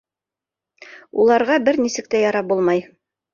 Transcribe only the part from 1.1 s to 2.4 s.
Уларға бер нисек тә